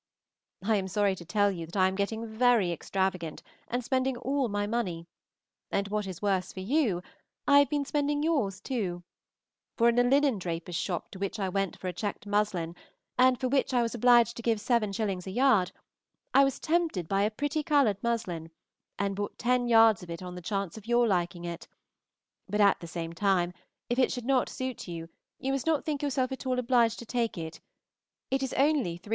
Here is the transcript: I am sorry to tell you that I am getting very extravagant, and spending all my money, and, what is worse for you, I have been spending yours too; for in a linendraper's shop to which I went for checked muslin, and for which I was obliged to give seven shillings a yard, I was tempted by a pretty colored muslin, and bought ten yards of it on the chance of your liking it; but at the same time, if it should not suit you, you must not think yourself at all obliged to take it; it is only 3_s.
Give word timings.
I 0.63 0.77
am 0.77 0.87
sorry 0.87 1.13
to 1.13 1.23
tell 1.25 1.51
you 1.51 1.67
that 1.67 1.77
I 1.77 1.87
am 1.87 1.93
getting 1.93 2.25
very 2.25 2.71
extravagant, 2.71 3.43
and 3.67 3.85
spending 3.85 4.17
all 4.17 4.49
my 4.49 4.65
money, 4.65 5.05
and, 5.69 5.89
what 5.89 6.07
is 6.07 6.23
worse 6.23 6.51
for 6.51 6.59
you, 6.59 7.03
I 7.47 7.59
have 7.59 7.69
been 7.69 7.85
spending 7.85 8.23
yours 8.23 8.59
too; 8.59 9.03
for 9.77 9.89
in 9.89 9.99
a 9.99 10.03
linendraper's 10.03 10.73
shop 10.75 11.11
to 11.11 11.19
which 11.19 11.37
I 11.39 11.49
went 11.49 11.77
for 11.77 11.91
checked 11.91 12.25
muslin, 12.25 12.75
and 13.15 13.39
for 13.39 13.47
which 13.47 13.75
I 13.75 13.83
was 13.83 13.93
obliged 13.93 14.35
to 14.37 14.41
give 14.41 14.59
seven 14.59 14.91
shillings 14.91 15.27
a 15.27 15.29
yard, 15.29 15.71
I 16.33 16.45
was 16.45 16.59
tempted 16.59 17.07
by 17.07 17.21
a 17.21 17.29
pretty 17.29 17.61
colored 17.61 17.97
muslin, 18.01 18.49
and 18.97 19.15
bought 19.15 19.37
ten 19.37 19.67
yards 19.67 20.01
of 20.01 20.09
it 20.09 20.23
on 20.23 20.33
the 20.33 20.41
chance 20.41 20.77
of 20.79 20.87
your 20.87 21.07
liking 21.07 21.45
it; 21.45 21.67
but 22.49 22.59
at 22.59 22.79
the 22.79 22.87
same 22.87 23.13
time, 23.13 23.53
if 23.87 23.99
it 23.99 24.11
should 24.11 24.25
not 24.25 24.49
suit 24.49 24.87
you, 24.87 25.09
you 25.37 25.51
must 25.51 25.67
not 25.67 25.85
think 25.85 26.01
yourself 26.01 26.31
at 26.31 26.47
all 26.47 26.57
obliged 26.57 26.97
to 26.97 27.05
take 27.05 27.37
it; 27.37 27.61
it 28.31 28.41
is 28.41 28.51
only 28.53 28.97
3_s. 28.97 29.09